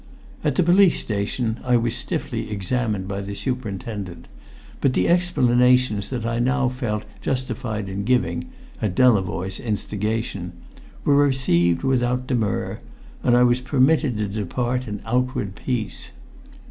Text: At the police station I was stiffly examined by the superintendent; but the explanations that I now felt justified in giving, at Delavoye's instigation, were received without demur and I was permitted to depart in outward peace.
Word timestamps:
At 0.43 0.55
the 0.55 0.63
police 0.63 0.99
station 0.99 1.59
I 1.63 1.77
was 1.77 1.95
stiffly 1.95 2.49
examined 2.49 3.07
by 3.07 3.21
the 3.21 3.35
superintendent; 3.35 4.27
but 4.79 4.93
the 4.93 5.07
explanations 5.07 6.09
that 6.09 6.25
I 6.25 6.39
now 6.39 6.69
felt 6.69 7.05
justified 7.21 7.87
in 7.87 8.03
giving, 8.03 8.49
at 8.81 8.95
Delavoye's 8.95 9.59
instigation, 9.59 10.53
were 11.05 11.15
received 11.15 11.83
without 11.83 12.25
demur 12.25 12.81
and 13.21 13.37
I 13.37 13.43
was 13.43 13.61
permitted 13.61 14.17
to 14.17 14.27
depart 14.27 14.87
in 14.87 15.03
outward 15.05 15.53
peace. 15.53 16.09